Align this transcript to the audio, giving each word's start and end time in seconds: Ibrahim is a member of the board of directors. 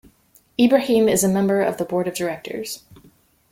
Ibrahim 0.59 1.07
is 1.07 1.23
a 1.23 1.29
member 1.29 1.61
of 1.61 1.77
the 1.77 1.85
board 1.85 2.07
of 2.07 2.15
directors. 2.15 2.85